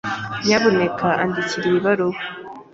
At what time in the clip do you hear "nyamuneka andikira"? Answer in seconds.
0.45-1.65